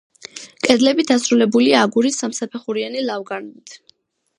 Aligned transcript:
კედლები 0.67 1.05
დასრულებულია 1.11 1.85
აგურის 1.91 2.21
სამსაფეხურიანი 2.25 3.09
ლავგარდნით. 3.13 3.83